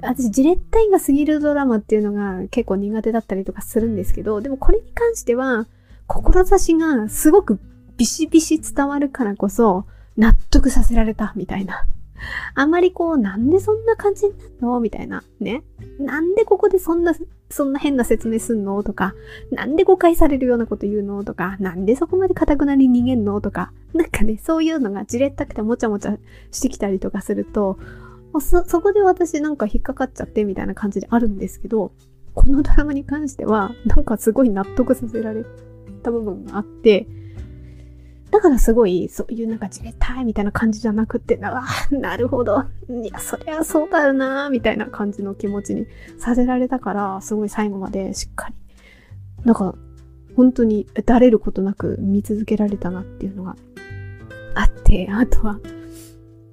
[0.01, 5.67] 私、ジレッタインが過ぎるドラマっていうのが結構苦手だったりとかするんですけど、でもこれに関しては、
[6.07, 7.59] 志がすごく
[7.97, 11.87] ビシビシ伝わるからこそ、納得させられたみたいな。
[12.55, 15.23] あまりこう、なんでそんな感じになるのみたいな。
[15.41, 15.63] ね。
[15.99, 17.15] なんでここでそんな、
[17.51, 19.15] そんな変な説明すんのとか、
[19.51, 26.19] なんで誤解されるようなこと言うのとか、なんでそこまで堅くなり逃げんのとか、なんかね、そういうのがじれったくてもちゃもちゃ
[26.51, 27.79] してきたりとかすると、
[28.41, 31.93] そ、そこで私なんか引っかかっちゃってみたいな感じであるんですけど、
[32.35, 35.45] このドラマに関しては、なんかすごい納得させられ
[36.03, 37.07] た部分があって、
[38.35, 42.65] だからすごい、そういうなんかじれたいみたいな感じじゃなくて、ああ、なるほど。
[42.89, 45.87] いや、そりゃそうだよな、みたいな感じの気持ちに
[46.19, 48.55] させられたから、すごい最後までしっかり、
[49.45, 49.77] なんか、
[50.35, 53.55] 本当にだれることなく見続けられたなっていうのが
[54.57, 55.61] あって、あとは、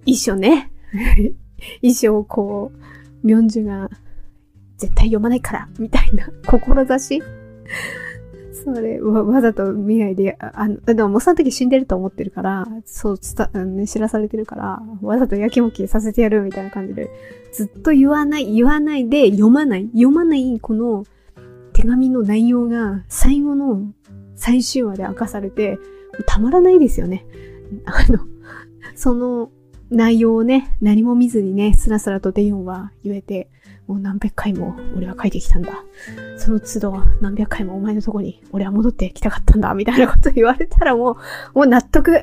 [0.05, 0.71] 一緒ね。
[1.81, 2.71] 衣装をこ
[3.23, 3.89] う、ミョンジュが
[4.77, 7.23] 絶対読まないから、みたいな志
[8.63, 13.19] それわ、わざと未来で、あの、でももうその時死んでると思ってるから、そう
[13.53, 17.09] 伝、ね、知らされてるから、わざとやきもきさせてやるみたいな感じで、
[17.51, 21.05] ずっと言わない、言わないで読まない、読まないこの
[21.73, 23.93] 手紙の内容が最後の
[24.35, 25.79] 最終話で明かされて、
[26.25, 27.25] たまらないですよね。
[27.85, 28.19] あの、
[28.95, 29.51] その
[29.89, 33.49] 内容をね、何も見ずにね、スラスラとデヨンは言えて、
[33.91, 35.83] もう何百回も俺は書いてきたんだ。
[36.37, 41.15] その都度何百回もお前のとこに俺は戻ってきたかったんだ、みたいなこと言われたらもう、
[41.59, 42.21] もう納得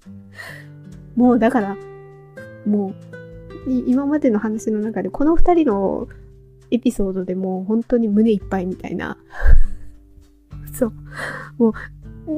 [1.16, 1.76] もうだから、
[2.66, 2.92] も
[3.66, 6.06] う、今までの話の中でこの二人の
[6.70, 9.16] エピソードでもう本当に胸いっぱいみたいな。
[10.74, 10.92] そう。
[11.56, 11.72] もう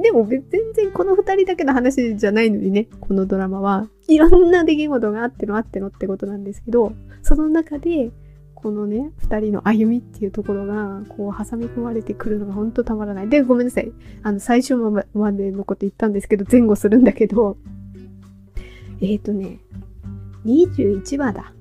[0.02, 8.12] でも全然この二人だけの話じゃないのにね、このドラマはいろんな出来事があってのあってのってことなんですけど、その中で、
[8.54, 13.28] このね、二人の歩みっていうところが、こう挟み込まれてくるのが本当たまらない。
[13.28, 13.90] で、ごめんなさい。
[14.22, 17.56] あの、最初までのこと言ったんですけど、前後するんだけど、
[19.00, 19.58] えっ、ー、とね、
[20.44, 21.52] 21話だ。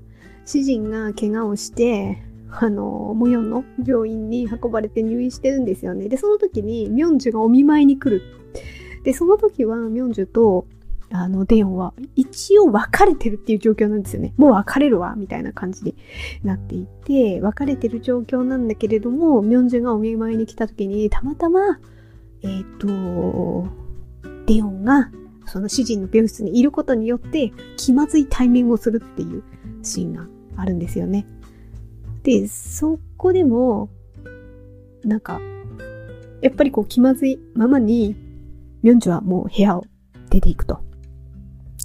[0.46, 6.10] 主人が怪我をして、あの、モヨンの病院に運ばれて入院してるんですよね。
[6.10, 8.24] で、その時に、ミョンジュがお見舞いに来る。
[9.04, 10.66] で、その時は、ミョンジュと、
[11.12, 14.34] あの、デヨンは、一応別れてるっていう状況なんですよね。
[14.38, 15.96] もう別れるわ、みたいな感じに
[16.44, 21.80] なっていて、別れてる状況なんだけれども、ミョンジュがお見舞いに来た時に、たまたま、
[22.42, 23.68] えっ、ー、と、
[24.46, 25.12] デヨンが、
[25.46, 29.44] その主人の病室にいることによって、気まずい対面をするっていう
[29.82, 31.26] シーンがあるんですよね。
[32.24, 33.90] で、そこでも、
[35.04, 35.40] なんか、
[36.42, 38.16] やっぱりこう気まずいままに、
[38.82, 39.86] ミョンジュはもう部屋を
[40.30, 40.82] 出ていくと。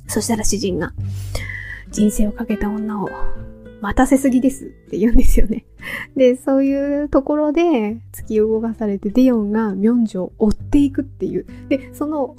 [0.07, 0.93] そしたら主人が、
[1.91, 3.09] 人生をかけた女を
[3.81, 5.65] 待たせすぎですって言うんですよね。
[6.17, 7.63] で、そういうところで
[8.13, 11.47] 突き動かされてデヨンがミョンジュを追っていくっていう。
[11.69, 12.37] で、その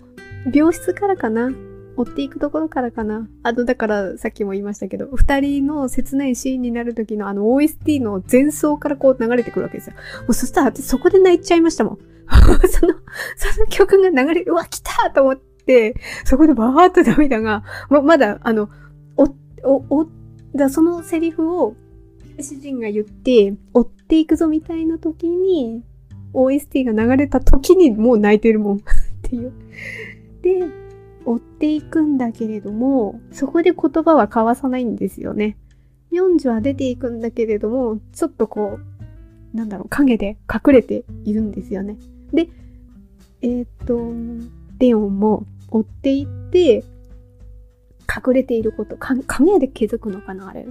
[0.51, 1.51] 病室からかな
[1.97, 3.27] 追っていくところからかな。
[3.43, 9.95] あと、だから、さっきも言いましたけど、二人の切ないシーンになる時のあの OST の前奏からこう流れてくるわけですよ。
[10.21, 11.97] もうそしたら私そこで泣いちゃいましたもん。
[12.69, 12.95] その、
[13.38, 18.69] その曲が流れ、うわ、来たと思って、そこでバーっと涙が、ま、まだ、あの、
[19.17, 19.23] お、
[19.63, 20.08] お、お、
[20.55, 21.75] だそのセリフを
[22.39, 25.84] 主人が言って、追っていくぞみたいな時に、
[26.34, 28.81] OST が流れた時にもう泣いてるもんっ
[29.21, 29.53] ていう。
[30.41, 30.85] で、
[31.25, 35.57] 追っていくんだけれども、そこで言葉は交わさないんですよね。
[36.11, 38.79] ミョンジュは出ていくんだけれども、ちょっとこ
[39.53, 41.97] う、なんだろう、影で隠れているんですよね。
[42.31, 42.47] で、
[43.41, 44.11] えっ、ー、と、
[44.77, 46.83] デヨンも追っていって、
[48.07, 50.67] 隠れていること、影で気づくのかなあれ。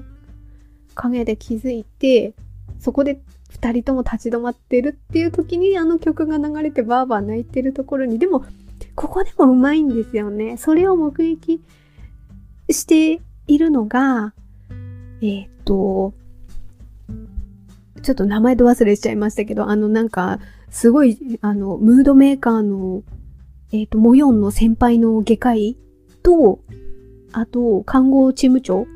[0.94, 2.34] 影で気づいて、
[2.78, 8.44] そこで二人とも立ち止まってるっていう時にあの曲が流れてバーバー泣いてるところに、でも
[9.04, 10.56] ここでもうまいんですよね。
[10.56, 11.60] それを目撃
[12.70, 14.32] しているのが、
[15.20, 16.14] えー、っと、
[18.02, 20.38] ちょっと名前と忘れしちゃいましたけど、あのなんか、
[20.70, 23.02] すごい、あの、ムードメーカーの、
[23.72, 25.76] えー、っと、モヨンの先輩の外科医
[26.22, 26.60] と、
[27.32, 28.86] あと、看護チーム長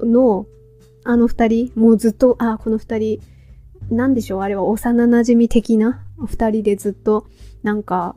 [0.00, 0.46] の、
[1.04, 3.20] あの二人、もうずっと、あ、この二人、
[3.90, 7.26] なんでしょう、あれは幼馴染的な二人でずっと、
[7.62, 8.16] なんか、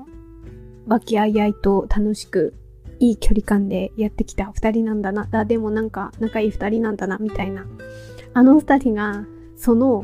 [0.90, 2.56] 和気あいあいと楽しく
[3.00, 5.26] いい距離感でやってきた二人なんだな。
[5.26, 7.66] だ、でもなんか仲いい二人なんだな、みたいな。
[8.34, 9.26] あの二人が、
[9.56, 10.04] その、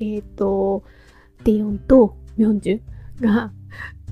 [0.00, 0.84] えっ、ー、と、
[1.44, 3.52] デヨンとミョンジュが、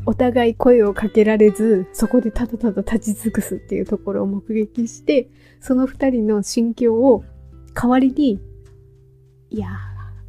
[0.05, 7.25] お互い声をかけられず、そこでただただ立ち尽くすっていうところを目撃して、その二人の心境を
[7.75, 8.41] 代わりに、
[9.51, 9.69] いや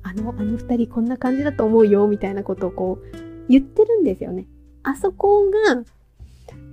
[0.04, 3.18] あの、あの二人こんな感じだと思うよ、みたいなことをこう、
[3.50, 4.46] 言ってるんですよね。
[4.84, 5.76] あそこが、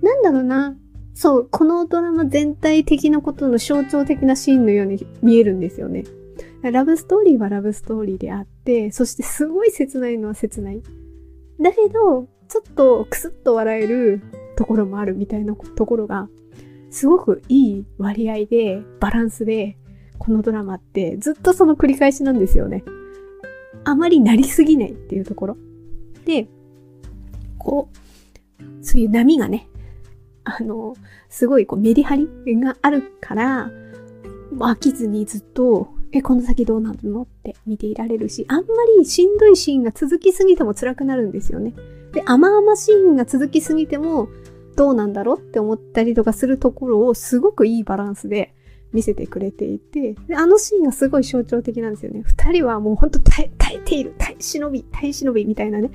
[0.01, 0.77] なんだろうな。
[1.13, 6.03] そう、このドラマ全体的なことの象徴的なシーンのように見えるんですよね。
[6.63, 10.81] ラブストーリーはラブストーリーであって、そしてすごい切ないのは切ない。
[11.59, 14.21] だけど、ちょっとクスッと笑える
[14.57, 16.29] ところもあるみたいなところが、
[16.89, 19.77] すごくいい割合で、バランスで、
[20.19, 22.83] このドラマってずっとその繰り返しなんですよね。
[23.83, 25.57] あまりなりすぎないっていうところ。
[26.25, 26.47] で、
[27.57, 27.97] こう、
[28.81, 29.67] そういう波がね、
[30.43, 30.95] あの、
[31.29, 32.27] すごいこうメリハリ
[32.59, 33.71] があるから、
[34.57, 38.65] 飽きずにずっと、え、この先どうなるのって見ていられるし、あんま
[38.97, 41.73] りしんどいシーンが続きすぎても辛くなるんですよね。
[42.13, 44.27] で、甘々シーンが続きすぎても、
[44.75, 48.53] どうなんだろうって思ったりとかするところをすごくいいバランスで
[48.93, 52.23] 見せてくれていて、であのシーンがすごい象徴的なんですよね。
[52.25, 55.91] 二人はもうほんと耐え、耐えている、耐え忍び、耐え忍びみたいなね、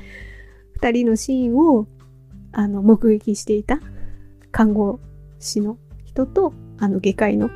[0.73, 1.87] 二人のシーンを
[2.57, 3.79] あの、目撃していた
[4.51, 4.99] 看護
[5.39, 7.51] 師の人と、あの、外科医の、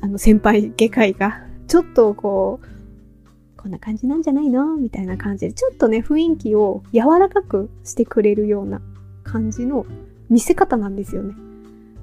[0.00, 8.80] あの、先輩外科医が、ちょっとこう、こんな感じなんじゃないのみたいな感じで、ちょっとね、雰囲気を柔らかくしてくれるような
[9.24, 9.86] 感じの
[10.30, 11.34] 見せ方なんですよね。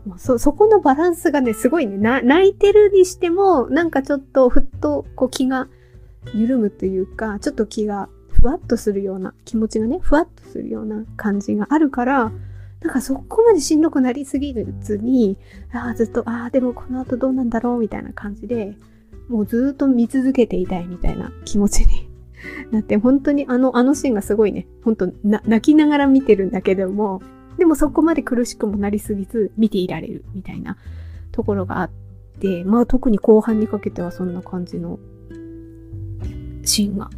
[0.06, 5.70] もうそ、そこのバランスがね、すごいね、泣いてるにしても、なんかちょっとふっと、こう気が
[6.34, 8.10] 緩むというか、ちょっと気が
[8.40, 12.32] ふわっとするような、気持ちがね、ふわっとするような感じがあるから、
[12.82, 15.38] なんかそこまでしんどくなりすぎずに、
[15.74, 18.76] ああ、ずっと、ああ、でもこの後どうなんだろうみたいな感じで、
[19.28, 22.10] もうずっと見続けていたいみたいな気持ちに
[22.72, 27.22] なって、本当にあの、あのシーンがすごいね、本当な、泣きながら見てるんだけども、
[27.58, 30.78] でもそこまで苦しくもなりすぎず見ていられるみたいな
[31.34, 31.90] ところがあっ
[32.40, 35.00] て、まあ特に後半にかけてはそんな感じの
[36.64, 37.10] シーンが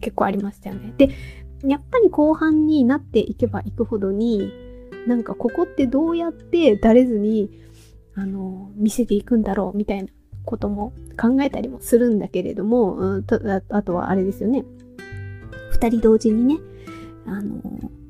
[0.00, 0.92] 結構ありましたよね。
[0.96, 1.10] で、
[1.64, 4.50] やっぱり後半になっていけばいくほどに、
[5.06, 7.50] なんかここってどうやってだれずに、
[8.14, 10.08] あの、見せていくんだろうみたいな
[10.44, 14.64] ことも考えたりもするんだけれども、うん、とあとはあれですよね。
[15.70, 16.58] 二人同時にね、
[17.26, 17.60] あの、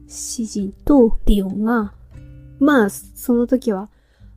[0.07, 1.93] 詩人とディオンが、
[2.61, 3.89] まあ、その時は、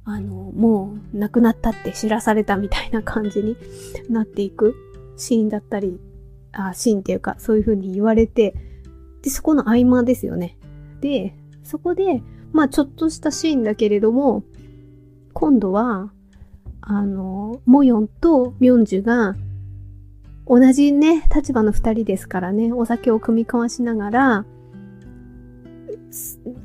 [0.03, 3.55] あの、もう亡くなったって知らされたみたいな感じに
[4.09, 4.75] なっていく
[5.17, 5.99] シーンだったり、
[6.51, 8.55] あ、シーンっていうか、そういう風に言われて、
[9.21, 10.57] で、そこの合間ですよね。
[11.01, 14.43] で、そこで、まあちょっとしたシーンだけれども、
[15.33, 16.11] 今度は、
[16.81, 19.35] あの、モヨンとミョンジュが、
[20.47, 24.45] 同じね、立場の二人ですからね、お酒を酌み交わしながら、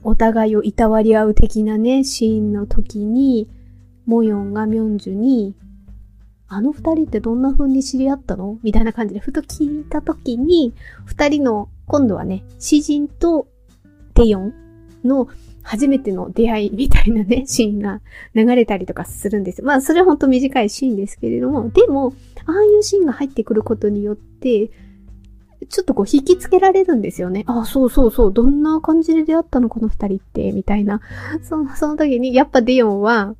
[0.02, 3.48] お互いをいたわり合う的なね、シーンの時に、
[4.06, 5.54] モヨンがミョンジュに、
[6.54, 8.58] あの二人ってどんな風に知り合ったの？
[8.62, 10.72] みたいな感じでふと聞いた時に、
[11.04, 13.48] 二人の、今度はね、詩人と
[14.14, 14.54] テヨン
[15.04, 15.28] の
[15.62, 18.00] 初めての出会いみたいなね、 シーンが
[18.34, 22.14] 流れたりとかするんですまあ、それはほんと短いシーンですけれども、でも、
[22.46, 24.70] ああいうシーンが入ってくることによって、
[25.68, 27.44] ちょっとこう引きつけられるんですよね。
[27.46, 29.68] ああ、そうそうそう、どんな感じで出会ったの？
[29.68, 31.00] この二人って、みたいな。
[31.42, 33.34] その、その時に、やっぱディオンは、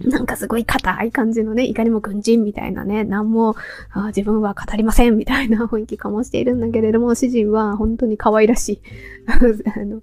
[0.00, 3.56] なんかすごい硬い感じのね、いかにも軍人みたいなね、何も
[3.90, 8.80] あ自分は語りませんみたいな雰囲気かもしているんだけれども、主人は本当に可愛らしい。
[9.26, 9.38] あ
[9.84, 10.02] の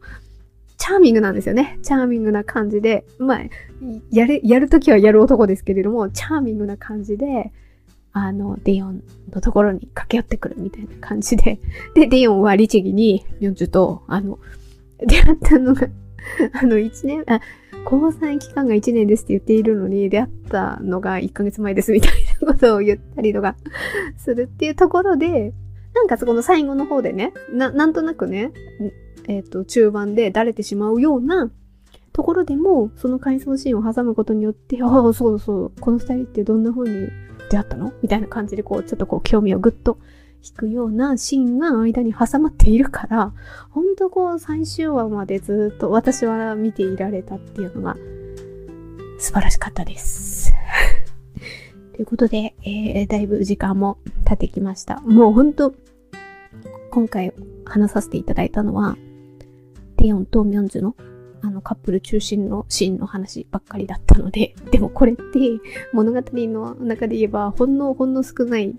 [0.78, 1.80] チャーミングなんですよね。
[1.82, 3.42] チャーミングな感じで、まあ、
[4.12, 7.54] やる、やるときはやる男ですけれども、チャーミングな感じで、
[8.12, 11.60] あの、ディオンのところに駆け寄ってくるみたいな感じで、
[11.96, 14.40] で、ディオンは律儀に、ミョンジュと、あの、
[15.00, 15.88] 出会ったのが
[16.54, 17.42] あの、一年、あ、
[17.86, 22.12] 交際期間が1年ですって言っているのに、出会ったのが1ヶ月前ですみたい
[22.42, 23.56] なことを言ったりとか
[24.18, 25.54] するっていうところで、
[25.94, 28.52] なんかそこの最後の方でね、な、なんとなくね、
[29.28, 31.52] えっ、ー、と、中盤でだれてしまうような
[32.12, 37.10] ところでも、その回想シーンを挟むことによって、ああ、そうそう、この二人ってどんな風に
[37.50, 37.94] 出会ったの？
[38.02, 40.00] みたいな感じで、こう、ちょっとこう、興味をぐっと
[40.44, 43.34] 引くようなシーンが間に挟まっているから、
[43.70, 47.96] ほんとこう、最終話までずっと私は見ていられたっていうのが、
[49.20, 50.52] 素晴らしかったです。
[51.96, 55.00] ということで、えー、だいぶ時間も経ってきました。
[55.02, 55.74] もうほんと、
[56.92, 57.34] 今回
[57.64, 58.98] 話させていただいたのは、
[59.96, 60.96] テヨンとミョンジュの
[61.46, 65.22] あのカップル中心のシーンの話ばっかりだったので、でもこれって
[65.92, 68.74] 物語の中で言えばほんのほんの少ない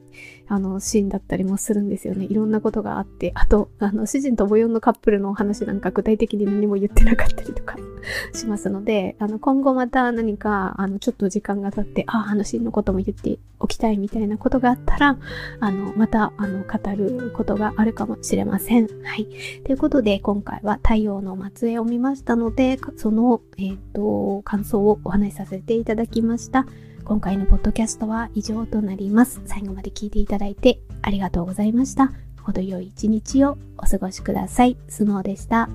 [0.46, 2.26] あのシーンだったりもするんですよね。
[2.26, 7.76] いろんなことがあって、あと、あの主人とボヨンのカップルの話なんか具体的に何も言ってなかったりとか
[8.34, 15.18] しますので、あの今後また何かあのちょっと時間が経って、ああ、あのシーンのことも言っておきたいみたいなことがあったら、
[15.60, 18.88] あのまたあの語ることがあるかもしれません。
[19.02, 19.26] はい。
[19.64, 26.66] ということで今回は太陽の末裔を見ましたので、その、えっ、ー、と、感想をお話しさせていただきました。
[27.04, 29.42] 今回のポッドキャストは以上となります。
[29.44, 32.12] 最後まで聞いていただいてありがとうございました。
[32.42, 34.76] 程よい一日をお過ごしください。
[34.88, 35.68] スノーでした。